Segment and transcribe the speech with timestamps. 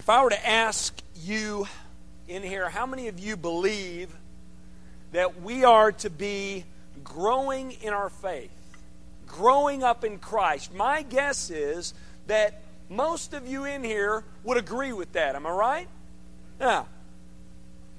[0.00, 1.68] If I were to ask you
[2.26, 4.08] in here, how many of you believe
[5.12, 6.64] that we are to be
[7.04, 8.50] growing in our faith,
[9.26, 10.72] growing up in Christ?
[10.72, 11.92] My guess is
[12.28, 15.36] that most of you in here would agree with that.
[15.36, 15.88] Am I right?
[16.58, 16.84] Yeah.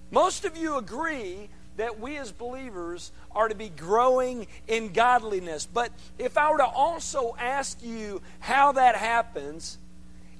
[0.09, 5.67] Most of you agree that we as believers are to be growing in godliness.
[5.71, 9.77] But if I were to also ask you how that happens,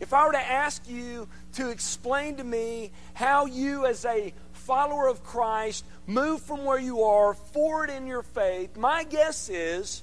[0.02, 5.08] if I were to ask you to explain to me how you, as a follower
[5.08, 10.02] of Christ, move from where you are forward in your faith, my guess is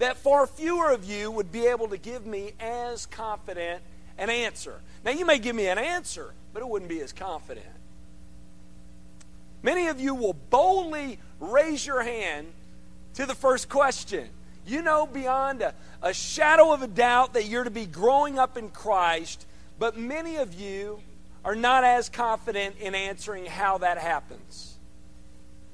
[0.00, 3.80] that far fewer of you would be able to give me as confident
[4.18, 4.80] an answer.
[5.04, 7.66] Now, you may give me an answer, but it wouldn't be as confident.
[9.62, 12.48] Many of you will boldly raise your hand
[13.14, 14.28] to the first question.
[14.66, 18.56] You know beyond a, a shadow of a doubt that you're to be growing up
[18.56, 19.46] in Christ,
[19.78, 21.00] but many of you
[21.44, 24.76] are not as confident in answering how that happens.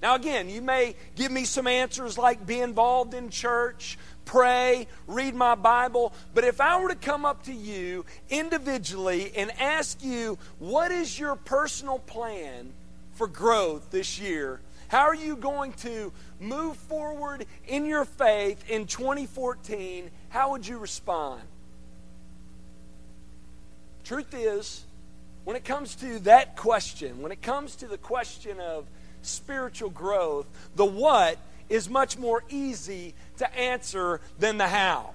[0.02, 5.34] Now, again, you may give me some answers like be involved in church, pray, read
[5.34, 10.38] my Bible, but if I were to come up to you individually and ask you,
[10.58, 12.72] what is your personal plan
[13.14, 14.60] for growth this year?
[14.88, 20.10] How are you going to move forward in your faith in 2014?
[20.28, 21.42] How would you respond?
[24.04, 24.84] Truth is,
[25.44, 28.86] when it comes to that question, when it comes to the question of
[29.22, 35.14] spiritual growth, the what is much more easy to answer than the how.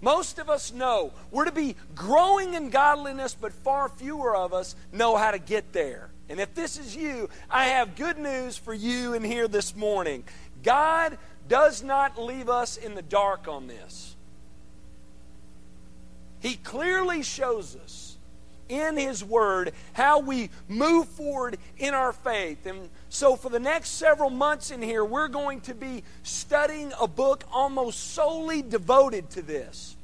[0.00, 4.76] Most of us know we're to be growing in godliness, but far fewer of us
[4.92, 6.08] know how to get there.
[6.28, 10.24] And if this is you, I have good news for you in here this morning.
[10.62, 11.16] God
[11.48, 14.14] does not leave us in the dark on this.
[16.40, 18.16] He clearly shows us
[18.68, 22.66] in His Word how we move forward in our faith.
[22.66, 27.08] And so, for the next several months in here, we're going to be studying a
[27.08, 29.96] book almost solely devoted to this.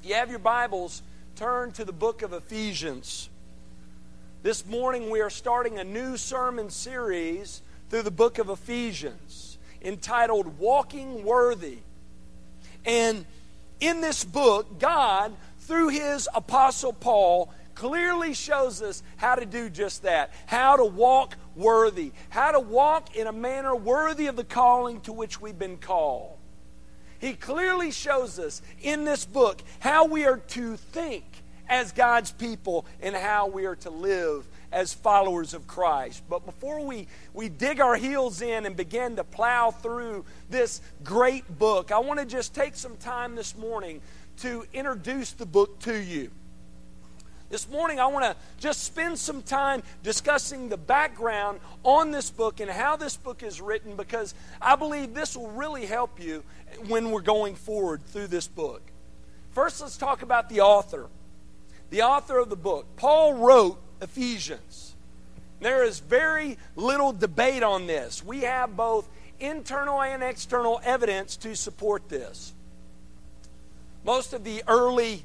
[0.00, 1.02] If you have your Bibles,
[1.36, 3.30] turn to the book of Ephesians.
[4.42, 10.58] This morning we are starting a new sermon series through the book of Ephesians entitled
[10.58, 11.78] Walking Worthy.
[12.84, 13.24] And
[13.78, 20.02] in this book, God, through his apostle Paul, clearly shows us how to do just
[20.02, 25.02] that how to walk worthy, how to walk in a manner worthy of the calling
[25.02, 26.36] to which we've been called.
[27.20, 31.41] He clearly shows us in this book how we are to think
[31.72, 36.22] as God's people and how we are to live as followers of Christ.
[36.28, 41.58] But before we, we dig our heels in and begin to plow through this great
[41.58, 44.02] book, I want to just take some time this morning
[44.40, 46.30] to introduce the book to you.
[47.48, 52.60] This morning, I want to just spend some time discussing the background on this book
[52.60, 56.44] and how this book is written because I believe this will really help you
[56.88, 58.82] when we're going forward through this book.
[59.52, 61.08] First, let's talk about the author
[61.92, 62.86] the author of the book.
[62.96, 64.94] Paul wrote Ephesians.
[65.60, 68.24] There is very little debate on this.
[68.24, 69.06] We have both
[69.38, 72.54] internal and external evidence to support this.
[74.06, 75.22] Most of the early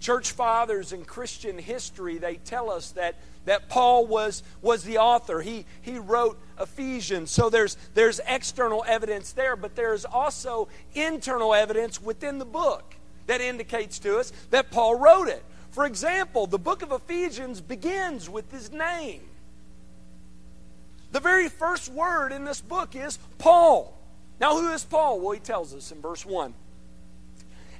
[0.00, 5.42] church fathers in Christian history, they tell us that, that Paul was, was the author.
[5.42, 7.30] He, he wrote Ephesians.
[7.30, 12.94] So there's, there's external evidence there, but there's also internal evidence within the book
[13.30, 15.44] that indicates to us that Paul wrote it.
[15.70, 19.20] For example, the book of Ephesians begins with his name.
[21.12, 23.96] The very first word in this book is Paul.
[24.40, 25.20] Now, who is Paul?
[25.20, 26.52] Well, he tells us in verse 1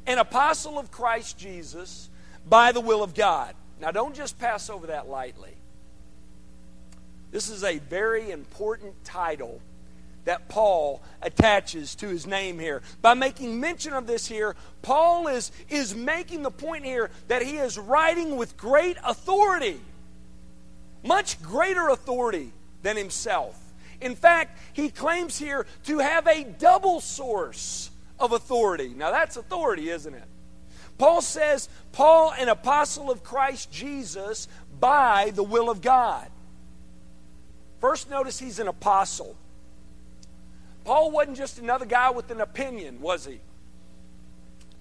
[0.06, 2.08] An apostle of Christ Jesus
[2.48, 3.56] by the will of God.
[3.80, 5.56] Now, don't just pass over that lightly.
[7.32, 9.60] This is a very important title
[10.24, 12.82] that Paul attaches to his name here.
[13.02, 17.56] By making mention of this here, Paul is, is making the point here that he
[17.56, 19.80] is writing with great authority,
[21.02, 22.52] much greater authority
[22.82, 23.58] than himself.
[24.00, 28.92] In fact, he claims here to have a double source of authority.
[28.96, 30.24] Now, that's authority, isn't it?
[30.98, 34.48] Paul says, Paul, an apostle of Christ Jesus,
[34.78, 36.28] by the will of God.
[37.80, 39.36] First, notice he's an apostle.
[40.90, 43.38] Paul wasn't just another guy with an opinion, was he?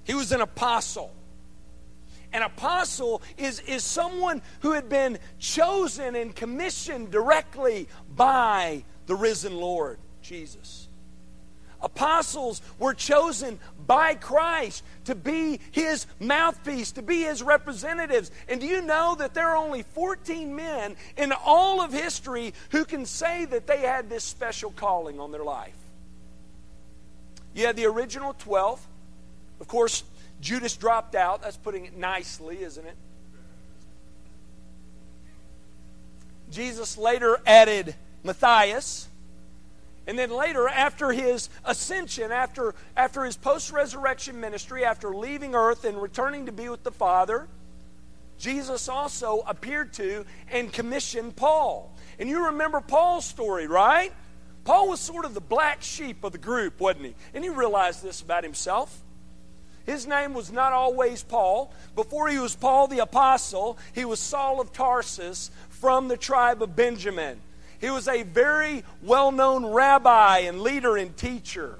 [0.06, 1.14] He was an apostle.
[2.34, 9.56] An apostle is, is someone who had been chosen and commissioned directly by the risen
[9.56, 10.88] Lord, Jesus.
[11.80, 18.32] apostles were chosen by Christ to be his mouthpiece, to be his representatives.
[18.48, 22.84] And do you know that there are only 14 men in all of history who
[22.84, 25.79] can say that they had this special calling on their life?
[27.54, 28.86] You had the original 12.
[29.60, 30.04] Of course,
[30.42, 31.42] Judas dropped out.
[31.42, 32.96] That's putting it nicely, isn't it?
[36.51, 39.07] Jesus later added Matthias.
[40.07, 45.86] And then later, after his ascension, after, after his post resurrection ministry, after leaving earth
[45.86, 47.48] and returning to be with the Father,
[48.40, 51.94] Jesus also appeared to and commissioned Paul.
[52.18, 54.12] And you remember Paul's story, right?
[54.64, 57.16] Paul was sort of the black sheep of the group, wasn't he?
[57.34, 59.02] And he realized this about himself.
[59.86, 61.74] His name was not always Paul.
[61.96, 66.76] Before he was Paul the Apostle, he was Saul of Tarsus from the tribe of
[66.76, 67.40] Benjamin.
[67.80, 71.80] He was a very well known rabbi and leader and teacher.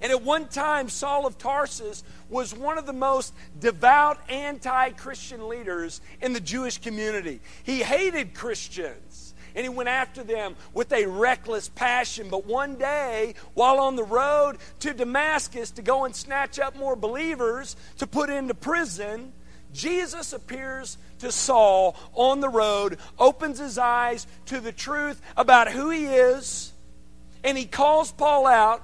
[0.00, 5.48] And at one time, Saul of Tarsus was one of the most devout anti Christian
[5.48, 7.40] leaders in the Jewish community.
[7.64, 9.09] He hated Christians
[9.54, 12.28] and he went after them with a reckless passion.
[12.30, 16.96] But one day, while on the road to Damascus to go and snatch up more
[16.96, 19.32] believers to put into prison,
[19.72, 25.90] Jesus appears to Saul on the road, opens his eyes to the truth about who
[25.90, 26.72] he is,
[27.44, 28.82] and he calls Paul out.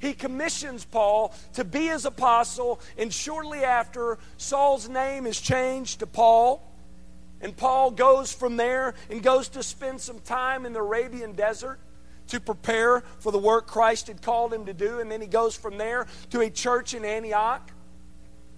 [0.00, 6.06] He commissions Paul to be his apostle, and shortly after, Saul's name is changed to
[6.06, 6.73] Paul.
[7.44, 11.78] And Paul goes from there and goes to spend some time in the Arabian desert
[12.28, 14.98] to prepare for the work Christ had called him to do.
[14.98, 17.70] And then he goes from there to a church in Antioch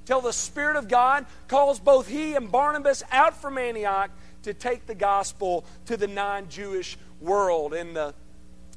[0.04, 4.12] till the Spirit of God calls both he and Barnabas out from Antioch
[4.44, 7.74] to take the gospel to the non Jewish world.
[7.74, 8.14] And the,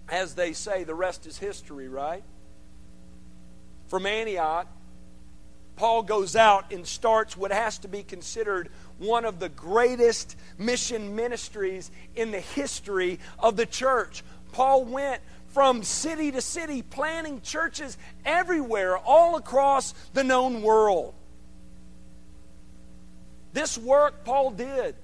[0.07, 2.23] as they say, the rest is history, right?
[3.89, 4.65] From Antioch,
[5.79, 8.67] Paul goes out and starts what has to be considered
[8.97, 14.21] one of the greatest mission ministries in the history of the church.
[14.51, 21.13] Paul went from city to city, planting churches everywhere, all across the known world.
[23.53, 24.95] This work Paul did.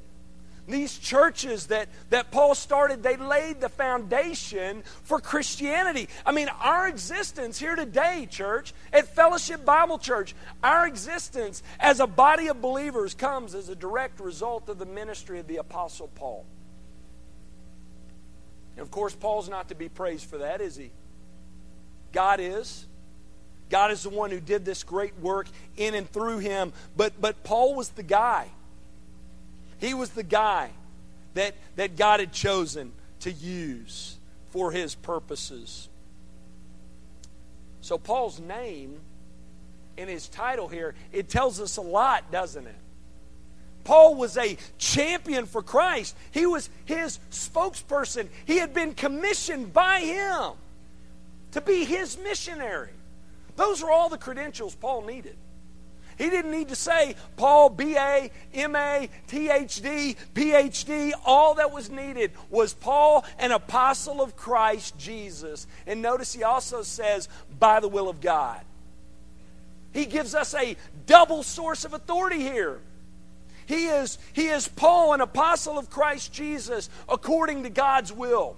[0.68, 6.10] These churches that, that Paul started, they laid the foundation for Christianity.
[6.26, 10.34] I mean, our existence here today, church, at Fellowship Bible Church,
[10.64, 15.40] our existence as a body of believers comes as a direct result of the ministry
[15.40, 16.46] of the Apostle Paul.
[18.76, 20.90] And of course, Paul's not to be praised for that, is he?
[22.12, 22.88] God is.
[23.70, 25.48] God is the one who did this great work
[25.78, 26.74] in and through him.
[26.98, 28.50] But, but Paul was the guy.
[29.80, 30.70] He was the guy
[31.34, 32.92] that, that God had chosen
[33.22, 34.18] to use
[34.52, 35.90] for his purposes.
[37.82, 39.00] So, Paul's name
[39.98, 42.76] and his title here, it tells us a lot, doesn't it?
[43.84, 46.16] Paul was a champion for Christ.
[46.32, 48.28] He was his spokesperson.
[48.46, 50.54] He had been commissioned by him
[51.52, 52.90] to be his missionary.
[53.56, 55.38] Those were all the credentials Paul needed.
[56.18, 61.12] He didn't need to say Paul, BA, MA, THD, PhD.
[61.26, 65.68] All that was needed was Paul, an apostle of Christ Jesus.
[65.86, 67.28] And notice he also says,
[67.60, 68.62] by the will of God.
[69.94, 70.76] He gives us a
[71.06, 72.80] double source of authority here.
[73.66, 78.58] He is, he is Paul, an apostle of Christ Jesus, according to God's will.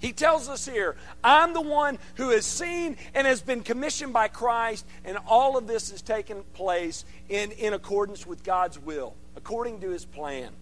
[0.00, 4.28] He tells us here, I'm the one who has seen and has been commissioned by
[4.28, 9.80] Christ, and all of this has taken place in, in accordance with God's will, according
[9.80, 10.52] to his plan.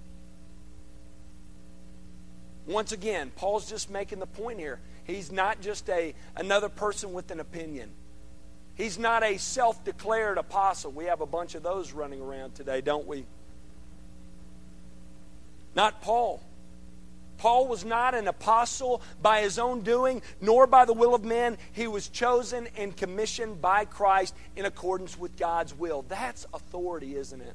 [2.67, 4.81] Once again, Paul's just making the point here.
[5.05, 7.91] He's not just a, another person with an opinion.
[8.75, 10.91] He's not a self declared apostle.
[10.93, 13.25] We have a bunch of those running around today, don't we?
[15.75, 16.43] Not Paul.
[17.39, 21.59] Paul was not an apostle by his own doing, nor by the will of men.
[21.73, 26.05] He was chosen and commissioned by Christ in accordance with God's will.
[26.09, 27.55] That's authority, isn't it?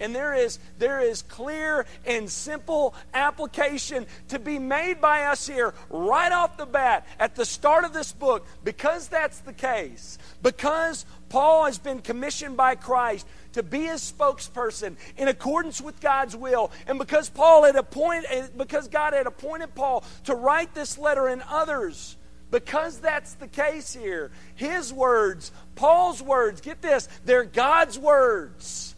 [0.00, 5.74] And there is, there is clear and simple application to be made by us here
[5.90, 8.46] right off the bat at the start of this book.
[8.64, 14.96] Because that's the case, because Paul has been commissioned by Christ to be his spokesperson
[15.16, 16.70] in accordance with God's will.
[16.86, 21.26] And because Paul had appointed eh, because God had appointed Paul to write this letter
[21.28, 22.16] and others,
[22.50, 28.94] because that's the case here, his words, Paul's words, get this, they're God's words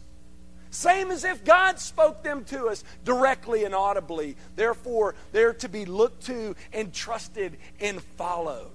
[0.73, 4.35] same as if God spoke them to us directly and audibly.
[4.55, 8.71] Therefore, they're to be looked to and trusted and followed.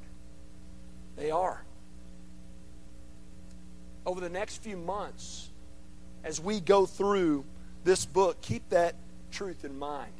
[1.17, 1.61] They are.
[4.07, 5.51] Over the next few months,
[6.29, 7.43] as we go through
[7.85, 8.95] this book, keep that
[9.33, 10.13] truth in mind.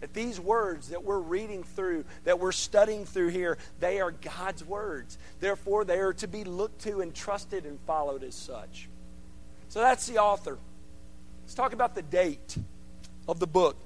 [0.00, 4.64] That these words that we're reading through, that we're studying through here, they are God's
[4.64, 5.16] words.
[5.38, 8.88] Therefore, they are to be looked to and trusted and followed as such.
[9.68, 10.58] So that's the author.
[11.44, 12.56] Let's talk about the date
[13.28, 13.76] of the book.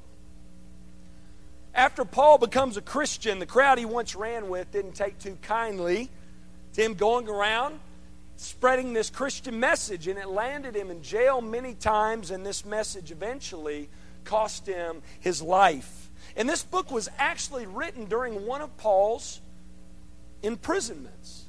[1.75, 6.11] After Paul becomes a Christian, the crowd he once ran with didn't take too kindly
[6.73, 7.81] to him going around
[8.43, 13.11] spreading this Christian message, and it landed him in jail many times, and this message
[13.11, 13.89] eventually
[14.25, 16.11] cost him his life.
[16.37, 19.41] And this book was actually written during one of Paul's
[20.43, 21.45] imprisonments,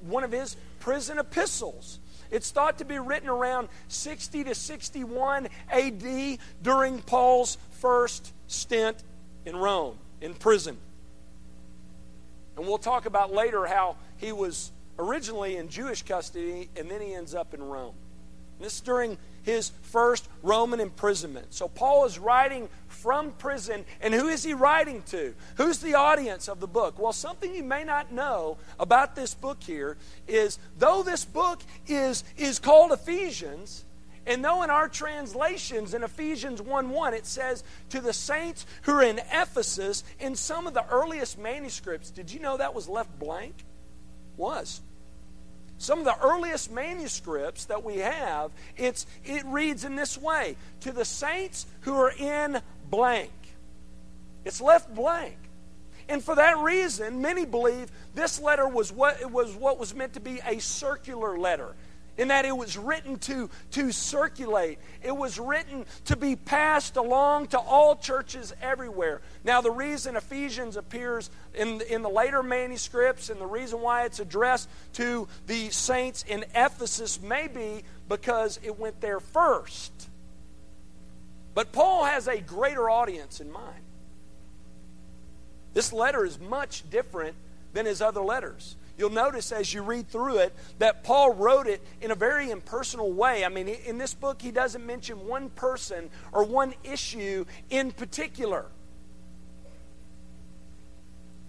[0.00, 1.98] one of his prison epistles.
[2.30, 9.02] It's thought to be written around 60 to 61 AD during Paul's first stint
[9.44, 10.76] in Rome, in prison.
[12.56, 17.14] And we'll talk about later how he was originally in Jewish custody and then he
[17.14, 17.94] ends up in Rome.
[18.60, 21.52] This is during his first Roman imprisonment.
[21.54, 25.34] So Paul is writing from prison, and who is he writing to?
[25.56, 26.98] Who's the audience of the book?
[26.98, 32.24] Well, something you may not know about this book here is though this book is,
[32.36, 33.84] is called Ephesians,
[34.26, 38.92] and though in our translations in Ephesians 1 1 it says to the saints who
[38.92, 43.16] are in Ephesus, in some of the earliest manuscripts, did you know that was left
[43.18, 43.54] blank?
[44.36, 44.80] Was.
[45.78, 50.92] Some of the earliest manuscripts that we have, it's, it reads in this way To
[50.92, 53.30] the saints who are in blank.
[54.44, 55.36] It's left blank.
[56.08, 60.20] And for that reason, many believe this letter was what, was what was meant to
[60.20, 61.74] be a circular letter
[62.16, 64.78] in that it was written to, to circulate.
[65.02, 69.20] It was written to be passed along to all churches everywhere.
[69.44, 74.20] Now, the reason Ephesians appears in, in the later manuscripts and the reason why it's
[74.20, 79.92] addressed to the saints in Ephesus may be because it went there first.
[81.54, 83.82] But Paul has a greater audience in mind.
[85.72, 87.36] This letter is much different
[87.72, 88.76] than his other letters.
[88.98, 93.12] You'll notice as you read through it that Paul wrote it in a very impersonal
[93.12, 93.44] way.
[93.44, 98.66] I mean, in this book, he doesn't mention one person or one issue in particular.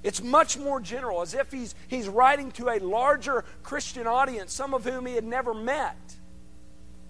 [0.03, 4.73] It's much more general, as if he's, he's writing to a larger Christian audience, some
[4.73, 5.97] of whom he had never met.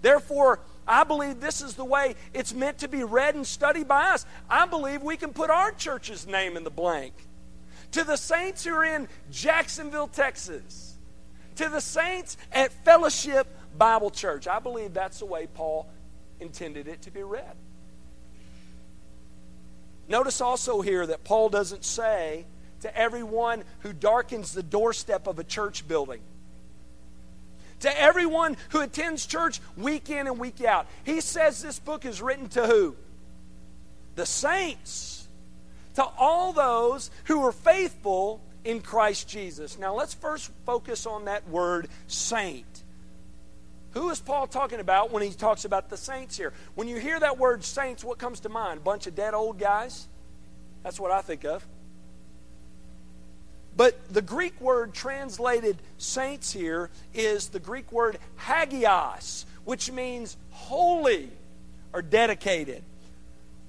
[0.02, 4.10] Therefore, I believe this is the way it's meant to be read and studied by
[4.10, 4.24] us.
[4.48, 7.14] I believe we can put our church's name in the blank
[7.92, 10.96] to the saints who are in Jacksonville, Texas,
[11.56, 14.46] to the saints at Fellowship Bible Church.
[14.46, 15.88] I believe that's the way Paul
[16.40, 17.56] intended it to be read.
[20.08, 22.46] Notice also here that Paul doesn't say
[22.80, 26.20] to everyone who darkens the doorstep of a church building,
[27.80, 30.86] to everyone who attends church week in and week out.
[31.04, 32.96] He says this book is written to who?
[34.14, 35.17] The saints
[35.98, 39.80] to all those who are faithful in Christ Jesus.
[39.80, 42.84] Now, let's first focus on that word saint.
[43.94, 46.52] Who is Paul talking about when he talks about the saints here?
[46.76, 48.78] When you hear that word saints, what comes to mind?
[48.78, 50.06] A bunch of dead old guys?
[50.84, 51.66] That's what I think of.
[53.76, 61.32] But the Greek word translated saints here is the Greek word hagios, which means holy
[61.92, 62.84] or dedicated.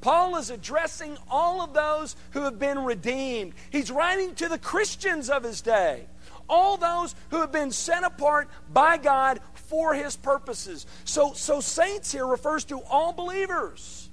[0.02, 3.54] Paul is addressing all of those who have been redeemed.
[3.70, 6.06] He's writing to the Christians of his day,
[6.48, 10.86] all those who have been set apart by God for his purposes.
[11.04, 14.10] So, so saints here refers to all believers.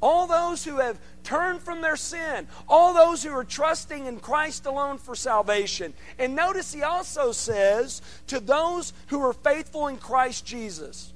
[0.00, 4.66] All those who have turned from their sin, all those who are trusting in Christ
[4.66, 5.94] alone for salvation.
[6.18, 11.12] And notice he also says, to those who are faithful in Christ Jesus.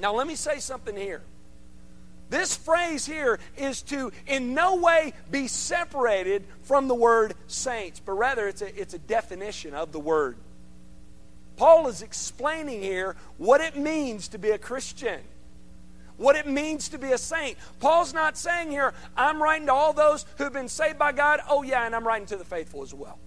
[0.00, 1.22] Now, let me say something here.
[2.34, 8.14] This phrase here is to in no way be separated from the word saints, but
[8.14, 10.36] rather it's a, it's a definition of the word.
[11.56, 15.20] Paul is explaining here what it means to be a Christian,
[16.16, 17.56] what it means to be a saint.
[17.78, 21.38] Paul's not saying here, I'm writing to all those who've been saved by God.
[21.48, 23.20] Oh, yeah, and I'm writing to the faithful as well.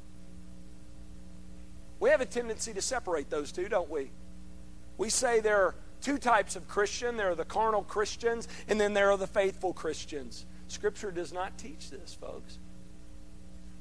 [2.02, 4.12] We have a tendency to separate those two, don't we?
[4.98, 8.94] We say there are two types of Christian there are the carnal Christians, and then
[8.94, 10.46] there are the faithful Christians.
[10.68, 12.60] Scripture does not teach this, folks.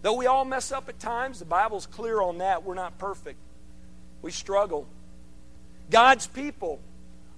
[0.02, 2.62] Though we all mess up at times, the Bible's clear on that.
[2.62, 3.38] We're not perfect,
[4.23, 4.87] we struggle.
[5.90, 6.80] God's people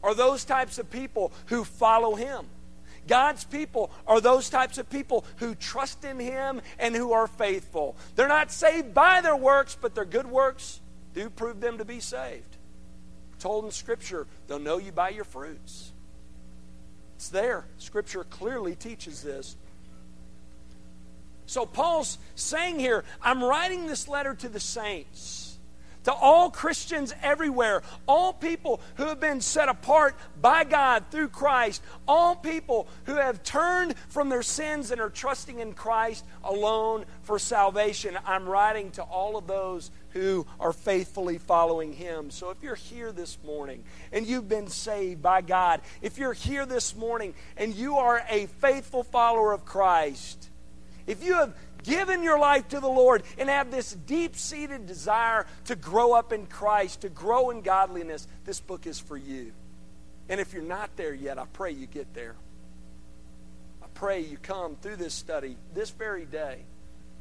[0.03, 2.47] are those types of people who follow Him.
[3.07, 7.97] God's people are those types of people who trust in Him and who are faithful.
[8.15, 10.81] They're not saved by their works, but their good works
[11.15, 12.58] do prove them to be saved.
[13.39, 15.93] Told in Scripture, they'll know you by your fruits.
[17.17, 17.67] It's there.
[17.79, 19.57] Scripture clearly teaches this.
[21.47, 25.49] So Paul's saying here, I'm writing this letter to the saints
[26.09, 31.83] to all Christians everywhere, all people who have been set apart by God through Christ,
[32.07, 37.39] all people who have turned from their sins and are trusting in Christ alone for
[37.39, 38.19] salvation.
[38.25, 42.31] I'm writing to all of those who are faithfully following Him.
[42.31, 46.67] So if you're here this morning and you've been saved by God, if you're here
[46.67, 50.51] this morning and you are a faithful follower of Christ,
[51.07, 55.47] if you have given your life to the Lord and have this deep seated desire
[55.67, 59.53] to grow up in Christ, to grow in godliness, this book is for you.
[60.29, 62.35] And if you're not there yet, I pray you get there.
[63.83, 66.65] I pray you come through this study this very day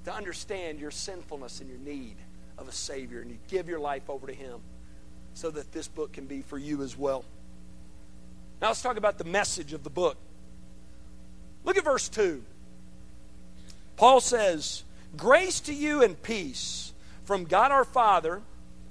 [0.06, 2.18] to understand your sinfulness and your need
[2.57, 4.59] of a Savior, and you give your life over to Him
[5.33, 7.23] so that this book can be for you as well.
[8.61, 10.17] Now let's talk about the message of the book.
[11.63, 12.43] Look at verse 2.
[13.97, 14.83] Paul says,
[15.15, 18.41] Grace to you and peace from God our Father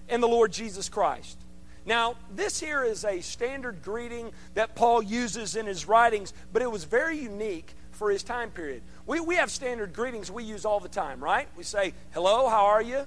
[0.08, 1.38] and the Lord Jesus Christ.
[1.84, 6.70] Now, this here is a standard greeting that Paul uses in his writings, but it
[6.70, 8.82] was very unique for his time period.
[9.06, 11.48] We, we have standard greetings we use all the time, right?
[11.56, 13.06] We say, hello, how are you?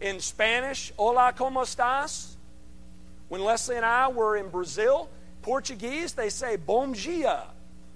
[0.00, 2.34] In Spanish, hola, ¿cómo estás?
[3.28, 5.08] When Leslie and I were in Brazil,
[5.42, 7.44] Portuguese, they say bom dia,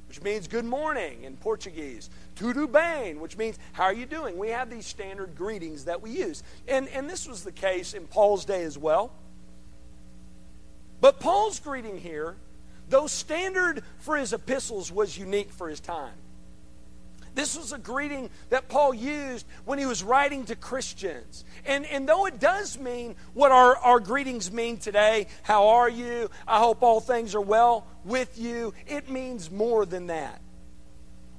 [0.09, 2.09] which means good morning in Portuguese.
[2.37, 4.39] Tudo bem, which means, how are you doing?
[4.39, 6.43] We have these standard greetings that we use.
[6.67, 9.13] And, and this was the case in Paul's day as well.
[11.01, 12.37] But Paul's greeting here,
[12.89, 16.15] though standard for his epistles, was unique for his time.
[17.35, 21.45] This was a greeting that Paul used when he was writing to Christians.
[21.65, 26.31] And, and though it does mean what our, our greetings mean today, how are you?
[26.47, 30.41] I hope all things are well with you, it means more than that.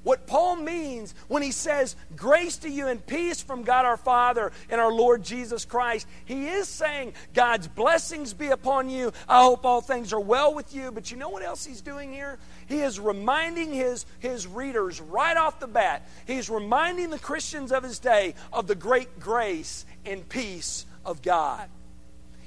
[0.04, 4.52] What Paul means when he says, Grace to you and peace from God our Father
[4.70, 9.14] and our Lord Jesus Christ, he is saying, God's blessings be upon you.
[9.30, 10.92] I hope all things are well with you.
[10.92, 12.40] But you know what else he's doing here?
[12.72, 17.84] He is reminding his, his readers right off the bat, he's reminding the Christians of
[17.84, 21.68] his day of the great grace and peace of God.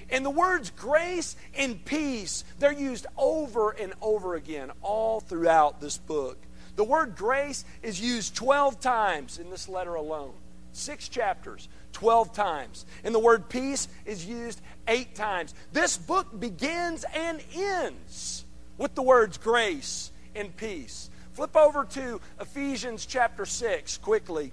[0.08, 5.98] And the words grace and peace, they're used over and over again all throughout this
[5.98, 6.38] book.
[6.76, 10.32] The word grace is used 12 times in this letter alone.
[10.72, 12.86] Six chapters, 12 times.
[13.04, 15.54] And the word peace is used eight times.
[15.74, 18.46] This book begins and ends
[18.78, 21.10] with the words grace and peace.
[21.32, 24.52] Flip over to Ephesians chapter 6 quickly.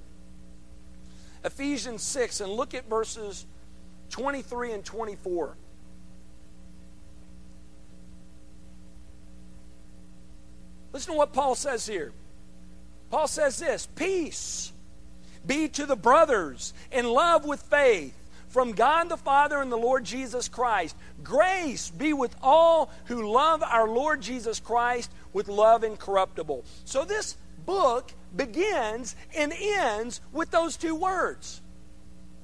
[1.44, 3.46] Ephesians 6, and look at verses
[4.10, 5.56] 23 and 24.
[10.94, 12.12] Listen to what Paul says here.
[13.10, 14.72] Paul says this Peace
[15.46, 18.16] be to the brothers in love with faith
[18.50, 20.96] from God the Father and the Lord Jesus Christ.
[21.24, 26.66] Grace be with all who love our Lord Jesus Christ with love incorruptible.
[26.86, 31.62] So this book begins and ends with those two words.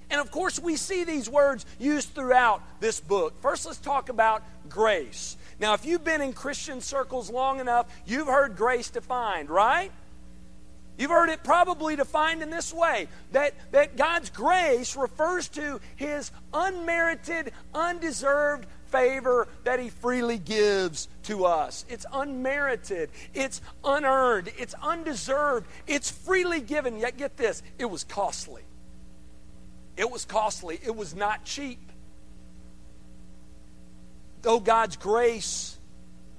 [0.10, 3.42] And of course, we see these words used throughout this book.
[3.42, 5.36] First, let's talk about grace.
[5.60, 9.92] Now, if you've been in Christian circles long enough, you've heard grace defined, right?
[10.98, 16.32] You've heard it probably defined in this way that, that God's grace refers to his
[16.54, 21.86] unmerited, undeserved favor that he freely gives to us.
[21.90, 27.00] It's unmerited, it's unearned, it's undeserved, it's freely given.
[27.00, 28.64] Yet, get this it was costly.
[29.96, 31.88] It was costly, it was not cheap
[34.48, 35.78] though God's grace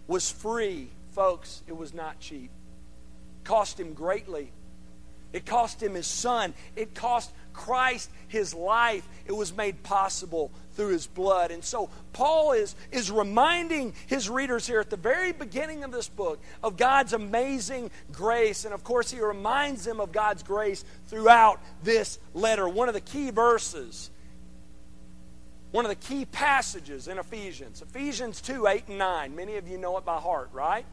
[0.07, 2.51] was free, folks, it was not cheap.
[3.41, 4.51] It cost him greatly.
[5.35, 6.55] It cost him his son.
[6.75, 9.07] It cost Christ his life.
[9.27, 11.51] It was made possible through his blood.
[11.51, 16.09] And so Paul is, is reminding his readers here at the very beginning of this
[16.09, 18.64] book of God's amazing grace.
[18.64, 22.68] And of course, he reminds them of God's grace throughout this letter.
[22.68, 24.11] One of the key verses
[25.71, 27.83] one of the key passages in Ephesians.
[27.83, 29.37] Ephesians 2 8 and 9.
[29.37, 30.87] Many of you know it by heart, right?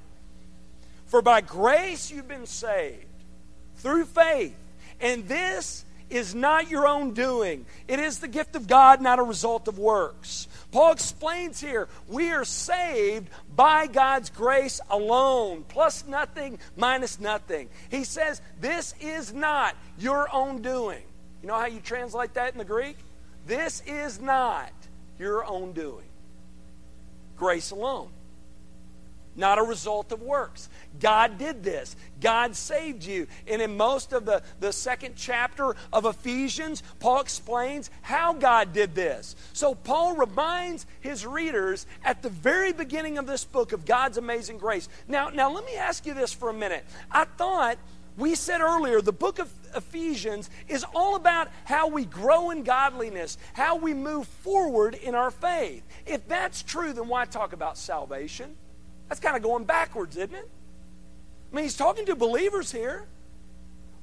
[1.05, 3.05] For by grace you've been saved
[3.77, 4.57] through faith,
[4.99, 7.65] and this is not your own doing.
[7.87, 10.47] It is the gift of God, not a result of works.
[10.71, 17.69] Paul explains here we are saved by God's grace alone, plus nothing, minus nothing.
[17.89, 21.03] He says this is not your own doing.
[21.41, 22.97] You know how you translate that in the Greek?
[23.45, 24.71] This is not
[25.19, 26.05] your own doing.
[27.37, 28.09] Grace alone
[29.35, 30.69] not a result of works.
[30.99, 31.95] God did this.
[32.21, 33.27] God saved you.
[33.47, 38.95] And in most of the, the second chapter of Ephesians, Paul explains how God did
[38.95, 39.35] this.
[39.53, 44.57] So Paul reminds his readers at the very beginning of this book of God's amazing
[44.57, 44.87] grace.
[45.07, 46.85] Now, now let me ask you this for a minute.
[47.11, 47.77] I thought
[48.17, 53.37] we said earlier the book of Ephesians is all about how we grow in godliness,
[53.53, 55.83] how we move forward in our faith.
[56.05, 58.55] If that's true, then why talk about salvation?
[59.07, 60.49] That's kind of going backwards, isn't it?
[61.51, 63.05] I mean, he's talking to believers here.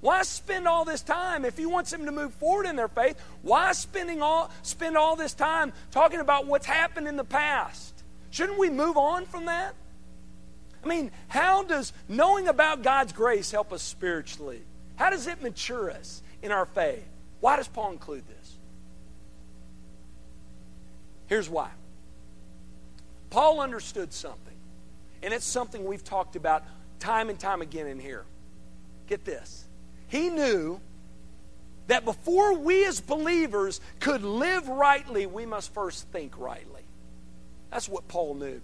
[0.00, 3.16] Why spend all this time if he wants them to move forward in their faith?
[3.42, 8.02] Why spending all spend all this time talking about what's happened in the past?
[8.30, 9.74] Shouldn't we move on from that?
[10.82, 14.62] I mean, how does knowing about God's grace help us spiritually?
[14.96, 17.06] How does it mature us in our faith?
[17.40, 18.56] Why does Paul include this?
[21.26, 21.70] Here's why.
[23.30, 24.51] Paul understood something.
[25.22, 26.64] And it's something we've talked about
[26.98, 28.24] time and time again in here.
[29.06, 29.66] Get this.
[30.08, 30.80] He knew
[31.86, 36.82] that before we as believers could live rightly, we must first think rightly.
[37.70, 38.60] That's what Paul knew.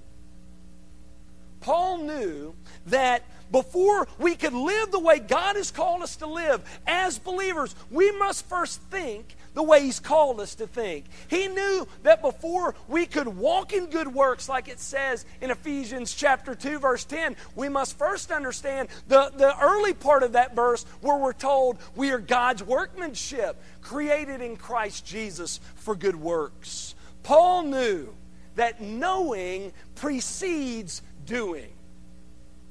[1.61, 2.55] Paul knew
[2.87, 7.74] that before we could live the way God has called us to live as believers,
[7.90, 11.06] we must first think the way He's called us to think.
[11.28, 16.14] He knew that before we could walk in good works, like it says in Ephesians
[16.14, 20.84] chapter 2, verse 10, we must first understand the, the early part of that verse
[21.00, 26.94] where we're told we are God's workmanship, created in Christ Jesus for good works.
[27.22, 28.14] Paul knew
[28.54, 31.68] that knowing precedes doing.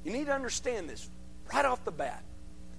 [0.07, 1.09] You need to understand this
[1.53, 2.23] right off the bat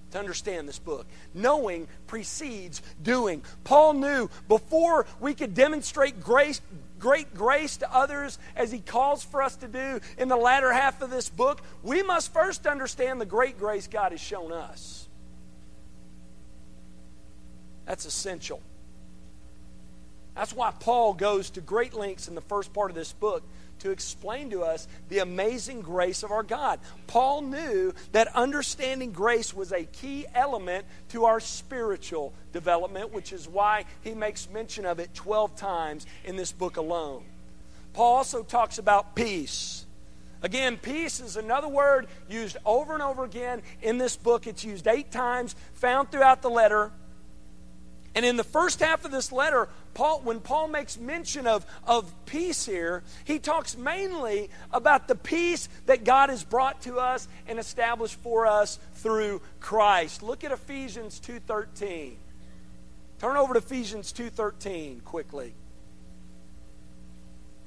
[0.09, 1.05] to understand this book.
[1.35, 3.43] Knowing precedes doing.
[3.63, 6.59] Paul knew before we could demonstrate grace,
[6.97, 11.03] great grace to others as he calls for us to do in the latter half
[11.03, 15.07] of this book, we must first understand the great grace God has shown us.
[17.85, 18.59] That's essential.
[20.33, 23.43] That's why Paul goes to great lengths in the first part of this book
[23.79, 26.79] to explain to us the amazing grace of our God.
[27.07, 33.47] Paul knew that understanding grace was a key element to our spiritual development, which is
[33.47, 37.23] why he makes mention of it 12 times in this book alone.
[37.93, 39.85] Paul also talks about peace.
[40.41, 44.47] Again, peace is another word used over and over again in this book.
[44.47, 46.91] It's used eight times, found throughout the letter.
[48.15, 52.13] And in the first half of this letter, Paul, when Paul makes mention of, of
[52.25, 57.59] peace here, he talks mainly about the peace that God has brought to us and
[57.59, 60.23] established for us through Christ.
[60.23, 62.13] Look at Ephesians 2.13.
[63.19, 65.53] Turn over to Ephesians 2.13 quickly.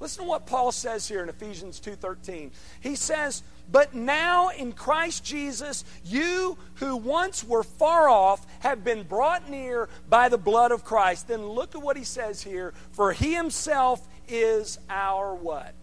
[0.03, 2.51] Listen to what Paul says here in Ephesians 2:13.
[2.81, 9.03] He says, "But now in Christ Jesus, you who once were far off have been
[9.03, 13.13] brought near by the blood of Christ." Then look at what he says here, "For
[13.13, 15.73] he himself is our what?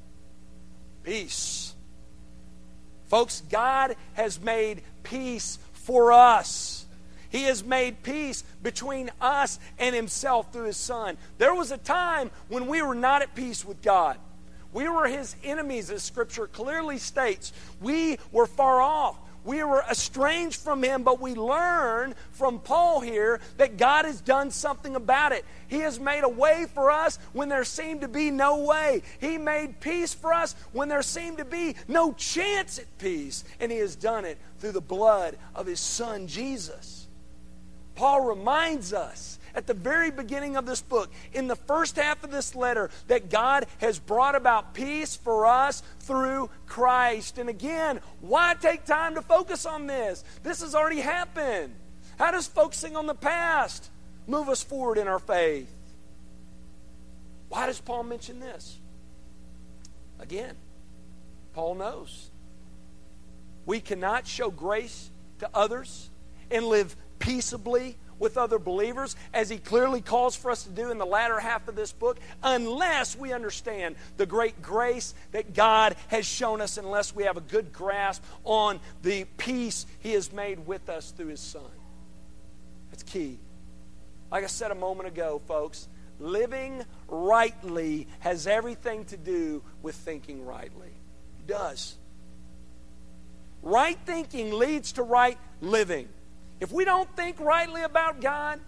[1.02, 1.74] Peace."
[3.08, 6.86] Folks, God has made peace for us.
[7.30, 11.16] He has made peace between us and Himself through His Son.
[11.38, 14.18] There was a time when we were not at peace with God.
[14.72, 17.52] We were His enemies, as Scripture clearly states.
[17.80, 19.16] We were far off.
[19.42, 24.50] We were estranged from Him, but we learn from Paul here that God has done
[24.50, 25.44] something about it.
[25.66, 29.02] He has made a way for us when there seemed to be no way.
[29.18, 33.44] He made peace for us when there seemed to be no chance at peace.
[33.60, 37.06] And He has done it through the blood of His Son, Jesus.
[37.94, 42.30] Paul reminds us at the very beginning of this book, in the first half of
[42.30, 47.38] this letter, that God has brought about peace for us through Christ.
[47.38, 50.24] And again, why take time to focus on this?
[50.42, 51.74] This has already happened.
[52.18, 53.90] How does focusing on the past
[54.26, 55.70] move us forward in our faith?
[57.48, 58.78] Why does Paul mention this?
[60.20, 60.54] Again,
[61.54, 62.30] Paul knows.
[63.66, 65.10] We cannot show grace
[65.40, 66.10] to others
[66.50, 70.98] and live peaceably with other believers, as he clearly calls for us to do in
[70.98, 76.24] the latter half of this book, unless we understand the great grace that God has
[76.24, 80.88] shown us, unless we have a good grasp on the peace he has made with
[80.88, 81.62] us through his Son.
[82.90, 83.38] That's key.
[84.30, 85.88] Like I said a moment ago, folks,
[86.20, 90.92] living rightly has everything to do with thinking rightly.
[91.40, 91.96] It does.
[93.62, 96.08] Right thinking leads to right living.
[96.60, 98.60] If we don't think rightly about God,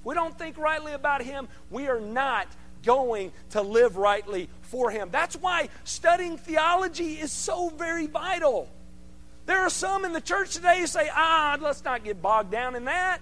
[0.00, 2.48] if we don't think rightly about Him, we are not
[2.84, 5.10] going to live rightly for Him.
[5.12, 8.68] That's why studying theology is so very vital.
[9.44, 12.74] There are some in the church today who say, ah, let's not get bogged down
[12.74, 13.20] in that.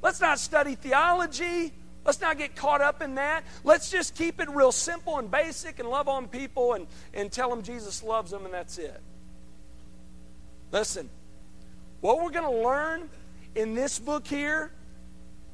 [0.00, 1.72] Let's not study theology.
[2.04, 3.44] Let's not get caught up in that.
[3.62, 7.48] Let's just keep it real simple and basic and love on people and, and tell
[7.48, 9.00] them Jesus loves them and that's it.
[10.70, 11.08] Listen,
[12.04, 13.08] what we're going to learn
[13.54, 14.70] in this book here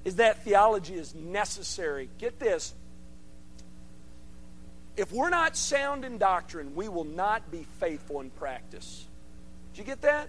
[0.04, 2.08] is that theology is necessary.
[2.18, 2.74] Get this.
[4.96, 9.06] If we're not sound in doctrine, we will not be faithful in practice.
[9.74, 10.28] Did you get that?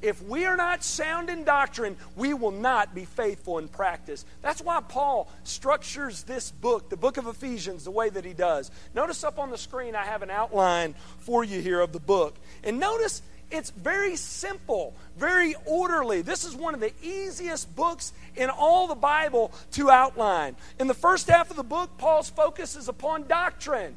[0.00, 4.24] If we are not sound in doctrine, we will not be faithful in practice.
[4.40, 8.70] That's why Paul structures this book, the book of Ephesians, the way that he does.
[8.94, 12.34] Notice up on the screen, I have an outline for you here of the book.
[12.64, 16.22] And notice it's very simple, very orderly.
[16.22, 20.56] This is one of the easiest books in all the Bible to outline.
[20.78, 23.94] In the first half of the book, Paul's focus is upon doctrine,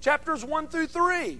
[0.00, 1.38] chapters 1 through 3.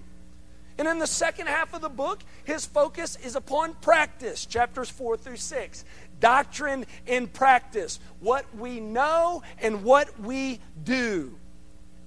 [0.76, 5.16] And in the second half of the book, his focus is upon practice, chapters 4
[5.16, 5.84] through 6.
[6.20, 11.38] Doctrine and practice, what we know and what we do.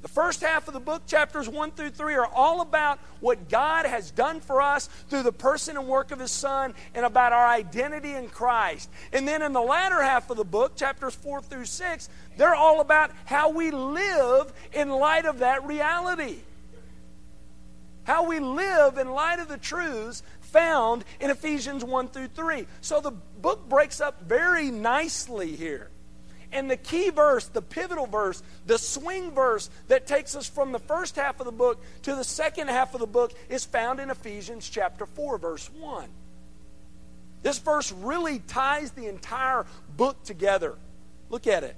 [0.07, 3.85] The first half of the book, chapters 1 through 3, are all about what God
[3.85, 7.45] has done for us through the person and work of His Son and about our
[7.45, 8.89] identity in Christ.
[9.11, 12.79] And then in the latter half of the book, chapters 4 through 6, they're all
[12.79, 16.37] about how we live in light of that reality
[18.05, 22.65] how we live in light of the truths found in Ephesians 1 through 3.
[22.79, 25.89] So the book breaks up very nicely here.
[26.57, 30.79] And the key verse, the pivotal verse, the swing verse that takes us from the
[30.79, 34.09] first half of the book to the second half of the book is found in
[34.09, 36.09] Ephesians chapter 4, verse 1.
[37.43, 39.67] This verse really ties the entire
[39.97, 40.73] book together.
[41.29, 41.75] Look at it.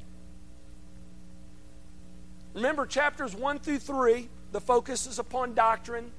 [2.54, 6.10] Remember, chapters 1 through 3, the focus is upon doctrine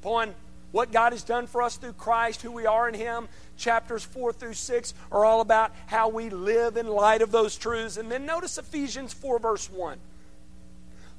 [0.00, 0.32] upon
[0.74, 3.28] what God has done for us through Christ, who we are in Him.
[3.56, 7.96] Chapters 4 through 6 are all about how we live in light of those truths.
[7.96, 9.98] And then notice Ephesians 4, verse 1.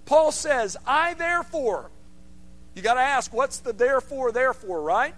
[0.05, 1.89] Paul says, I therefore,
[2.75, 5.15] you got to ask, what's the therefore, therefore, right?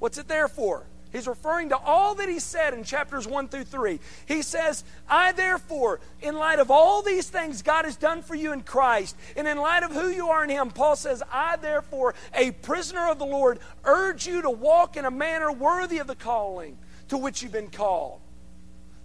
[0.00, 0.82] What's it there for?
[1.12, 3.98] He's referring to all that he said in chapters 1 through 3.
[4.26, 8.52] He says, I therefore, in light of all these things God has done for you
[8.52, 12.14] in Christ, and in light of who you are in Him, Paul says, I therefore,
[12.34, 16.14] a prisoner of the Lord, urge you to walk in a manner worthy of the
[16.14, 18.20] calling to which you've been called.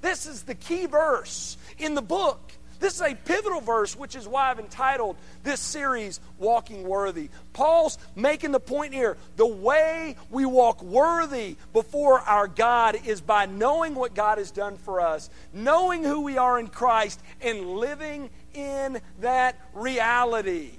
[0.02, 2.52] This is the key verse in the book.
[2.80, 7.30] This is a pivotal verse, which is why I've entitled this series Walking Worthy.
[7.54, 13.46] Paul's making the point here the way we walk worthy before our God is by
[13.46, 18.30] knowing what God has done for us, knowing who we are in Christ, and living
[18.54, 20.72] in that reality.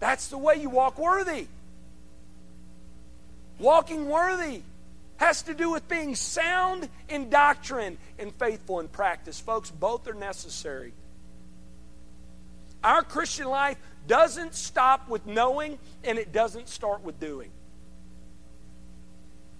[0.00, 1.46] That's the way you walk worthy.
[3.58, 4.62] Walking worthy
[5.18, 9.40] has to do with being sound in doctrine and faithful in practice.
[9.40, 10.92] Folks, both are necessary.
[12.84, 17.50] Our Christian life doesn't stop with knowing and it doesn't start with doing.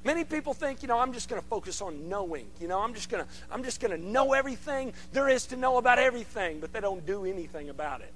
[0.04, 2.46] Many people think, you know, I'm just going to focus on knowing.
[2.60, 5.56] You know, I'm just going to I'm just going to know everything there is to
[5.56, 8.12] know about everything, but they don't do anything about it.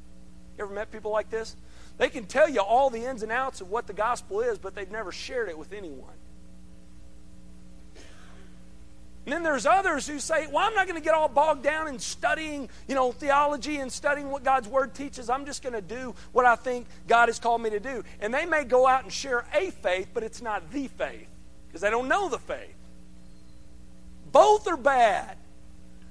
[0.56, 1.56] You ever met people like this?
[1.98, 4.76] They can tell you all the ins and outs of what the gospel is, but
[4.76, 6.14] they've never shared it with anyone.
[9.26, 11.88] And then there's others who say, well, I'm not going to get all bogged down
[11.88, 15.28] in studying, you know, theology and studying what God's Word teaches.
[15.28, 18.02] I'm just going to do what I think God has called me to do.
[18.20, 21.28] And they may go out and share a faith, but it's not the faith
[21.68, 22.74] because they don't know the faith.
[24.32, 25.36] Both are bad.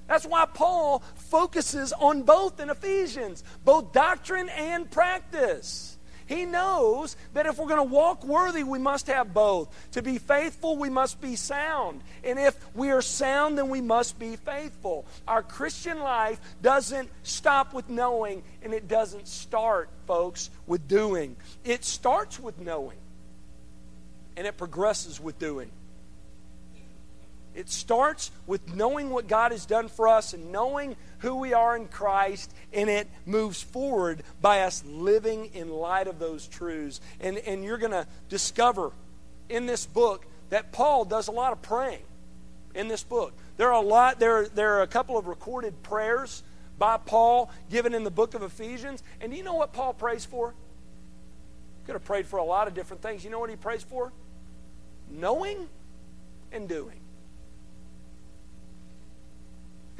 [0.06, 5.89] That's why Paul focuses on both in Ephesians, both doctrine and practice.
[6.30, 9.68] He knows that if we're going to walk worthy, we must have both.
[9.94, 12.02] To be faithful, we must be sound.
[12.22, 15.06] And if we are sound, then we must be faithful.
[15.26, 21.34] Our Christian life doesn't stop with knowing, and it doesn't start, folks, with doing.
[21.64, 22.98] It starts with knowing,
[24.36, 25.72] and it progresses with doing.
[27.60, 31.76] It starts with knowing what God has done for us and knowing who we are
[31.76, 37.02] in Christ, and it moves forward by us living in light of those truths.
[37.20, 38.92] And, and you're going to discover
[39.50, 42.02] in this book that Paul does a lot of praying.
[42.74, 43.32] in this book.
[43.56, 46.42] There are a lot, there, there are a couple of recorded prayers
[46.78, 49.02] by Paul given in the book of Ephesians.
[49.20, 50.54] And do you know what Paul prays for?
[51.86, 53.24] Could have prayed for a lot of different things.
[53.24, 54.12] You know what he prays for?
[55.10, 55.68] Knowing
[56.52, 57.00] and doing.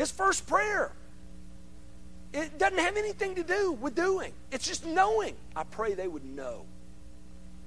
[0.00, 0.92] His first prayer.
[2.32, 4.32] It doesn't have anything to do with doing.
[4.50, 5.34] It's just knowing.
[5.54, 6.64] I pray they would know.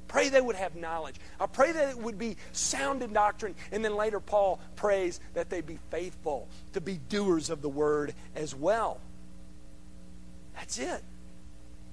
[0.07, 1.17] Pray they would have knowledge.
[1.39, 3.53] I pray that it would be sound in doctrine.
[3.71, 8.15] And then later, Paul prays that they be faithful, to be doers of the word
[8.35, 8.99] as well.
[10.55, 11.03] That's it.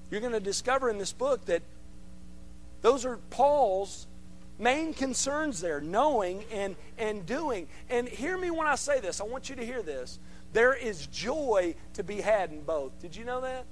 [0.09, 1.61] You're going to discover in this book that
[2.81, 4.07] those are Paul's
[4.61, 7.67] main concerns there knowing and, and doing.
[7.89, 9.19] And hear me when I say this.
[9.19, 10.19] I want you to hear this.
[10.53, 12.99] There is joy to be had in both.
[13.01, 13.65] Did you know that?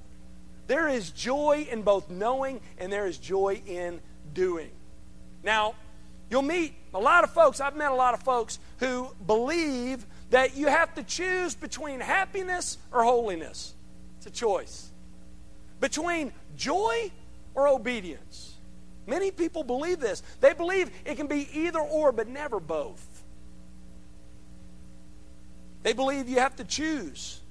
[0.68, 4.02] There is joy in both knowing and there is joy in
[4.34, 4.72] doing.
[5.44, 5.76] Now,
[6.30, 10.56] you'll meet a lot of folks, I've met a lot of folks who believe that
[10.56, 13.74] you have to choose between happiness or holiness.
[14.18, 14.92] It's a choice.
[15.80, 17.12] Between joy
[17.56, 18.49] or obedience.
[19.10, 20.22] Many people believe this.
[20.40, 23.04] They believe it can be either or, but never both.
[25.82, 27.42] They believe you have to choose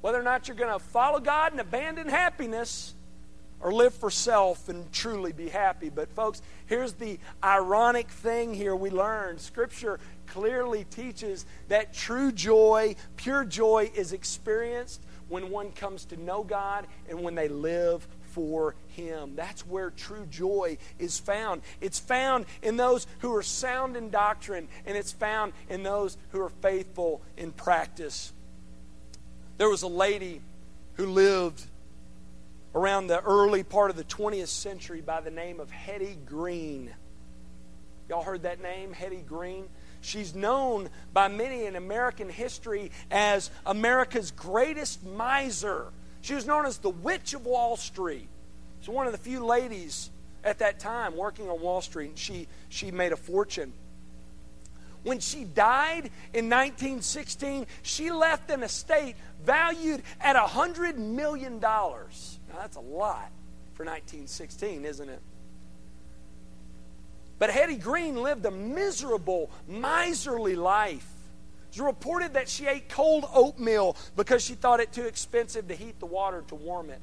[0.00, 2.94] whether or not you're going to follow God and abandon happiness
[3.60, 5.88] or live for self and truly be happy.
[5.88, 12.96] But, folks, here's the ironic thing here we learn Scripture clearly teaches that true joy,
[13.16, 18.74] pure joy, is experienced when one comes to know God and when they live for
[18.88, 19.36] Him.
[19.36, 21.62] That's where true joy is found.
[21.80, 26.40] It's found in those who are sound in doctrine, and it's found in those who
[26.40, 28.32] are faithful in practice.
[29.58, 30.40] There was a lady
[30.94, 31.62] who lived
[32.74, 36.90] around the early part of the 20th century by the name of Hetty Green.
[38.08, 39.68] Y'all heard that name, Hetty Green?
[40.00, 45.92] She's known by many in American history as America's greatest miser.
[46.22, 48.28] She was known as the Witch of Wall Street.
[48.80, 50.10] She's one of the few ladies
[50.44, 53.72] at that time working on Wall Street, and she, she made a fortune.
[55.02, 61.60] When she died in 1916, she left an estate valued at $100 million.
[61.60, 62.08] Now,
[62.56, 63.30] that's a lot
[63.74, 65.20] for 1916, isn't it?
[67.40, 71.11] But Hetty Green lived a miserable, miserly life.
[71.72, 75.98] It's reported that she ate cold oatmeal because she thought it too expensive to heat
[76.00, 77.00] the water to warm it.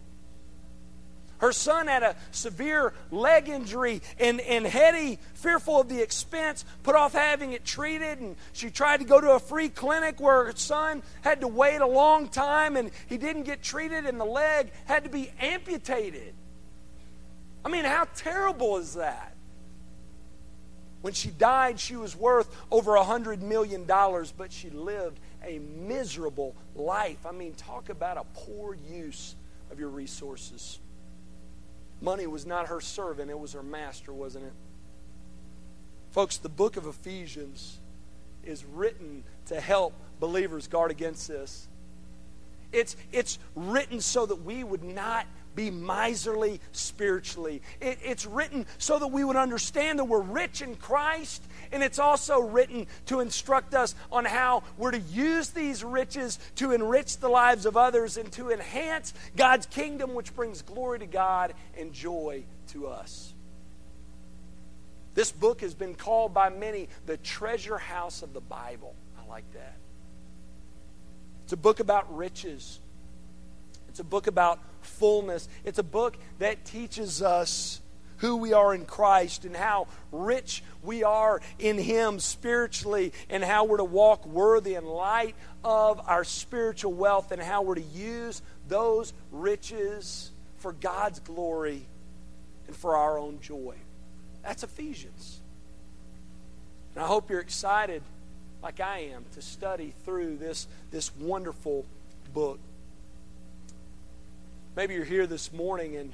[1.40, 6.94] Her son had a severe leg injury, and, and Hetty, fearful of the expense, put
[6.94, 8.20] off having it treated.
[8.20, 11.82] And she tried to go to a free clinic where her son had to wait
[11.82, 16.36] a long time and he didn't get treated, and the leg had to be amputated.
[17.66, 19.34] I mean, how terrible is that?
[21.02, 26.56] When she died, she was worth over a $100 million, but she lived a miserable
[26.76, 27.26] life.
[27.26, 29.36] I mean, talk about a poor use
[29.72, 30.80] of your resources.
[32.02, 34.54] Money was not her servant, it was her master, wasn't it?
[36.12, 37.80] Folks, the book of Ephesians
[38.44, 41.68] is written to help believers guard against this.
[42.72, 47.62] It's, it's written so that we would not be miserly spiritually.
[47.82, 52.00] It, it's written so that we would understand that we're rich in Christ, and it's
[52.00, 57.30] also written to instruct us on how we're to use these riches to enrich the
[57.30, 62.44] lives of others and to enhance God's kingdom, which brings glory to God and joy
[62.70, 63.34] to us.
[65.16, 68.96] This book has been called by many the treasure house of the Bible.
[69.22, 69.76] I like that.
[71.44, 72.80] It's a book about riches.
[74.00, 75.50] It's a book about fullness.
[75.66, 77.82] It's a book that teaches us
[78.20, 83.66] who we are in Christ and how rich we are in Him spiritually and how
[83.66, 85.36] we're to walk worthy in light
[85.66, 91.82] of our spiritual wealth and how we're to use those riches for God's glory
[92.68, 93.76] and for our own joy.
[94.44, 95.42] That's Ephesians.
[96.96, 98.02] And I hope you're excited,
[98.64, 101.84] like I am, to study through this, this wonderful
[102.34, 102.60] book.
[104.76, 106.14] Maybe you're here this morning and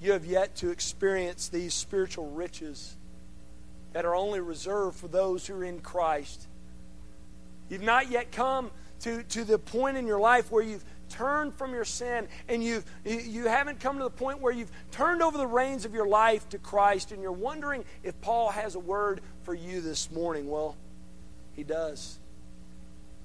[0.00, 2.96] you have yet to experience these spiritual riches
[3.92, 6.46] that are only reserved for those who are in Christ.
[7.68, 11.72] You've not yet come to, to the point in your life where you've turned from
[11.72, 15.46] your sin and you've, you haven't come to the point where you've turned over the
[15.46, 19.54] reins of your life to Christ and you're wondering if Paul has a word for
[19.54, 20.48] you this morning.
[20.48, 20.76] Well,
[21.54, 22.18] he does.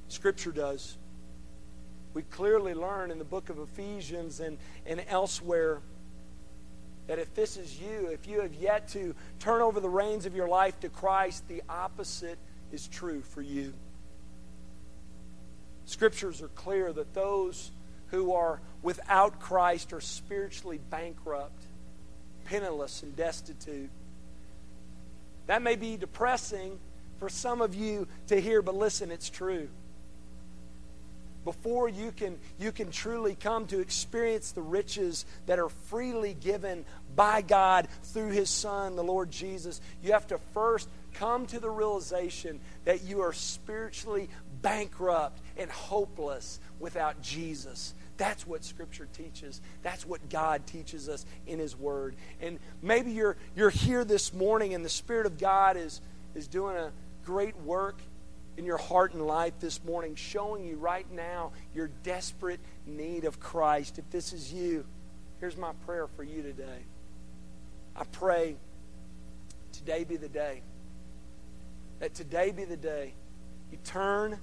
[0.08, 0.97] Scripture does
[2.14, 5.82] we clearly learn in the book of Ephesians and, and elsewhere
[7.07, 10.36] that if this is you, if you have yet to turn over the reins of
[10.36, 12.38] your life to Christ, the opposite
[12.72, 13.74] is true for you.
[15.86, 17.72] Scriptures are clear that those
[18.07, 21.66] who are without Christ are spiritually bankrupt,
[22.45, 23.89] penniless, and destitute.
[25.47, 26.80] That may be depressing
[27.20, 29.70] for some of you to hear, but listen, it's true.
[31.44, 36.86] Before you can, you can truly come to experience the riches that are freely given
[37.16, 41.70] by God through His Son, the Lord Jesus, you have to first come to the
[41.70, 44.30] realization that you are spiritually
[44.62, 47.94] bankrupt and hopeless without Jesus.
[48.18, 49.62] That's what Scripture teaches.
[49.82, 52.16] That's what God teaches us in His Word.
[52.39, 56.02] And maybe you're, you're here this morning and the Spirit of God is,
[56.36, 56.92] is doing a
[57.26, 57.98] great work
[58.58, 63.39] in your heart and life this morning, showing you right now your desperate need of
[63.39, 63.97] Christ.
[63.97, 64.86] If this is you,
[65.39, 66.86] here's my prayer for you today.
[67.95, 68.56] I pray
[69.72, 70.62] today be the day.
[71.99, 73.14] That today be the day
[73.72, 74.38] you turn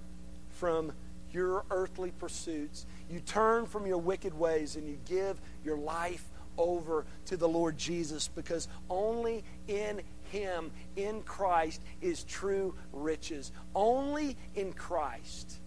[0.51, 0.93] from
[1.31, 2.87] your earthly pursuits.
[3.11, 6.25] You turn from your wicked ways and you give your life
[6.57, 10.01] over to the Lord Jesus because only in
[10.31, 13.53] Him, in Christ, is true riches.
[13.75, 15.61] Only in Christ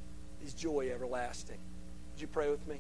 [0.44, 1.60] is joy everlasting.
[2.12, 2.80] Would you pray with me?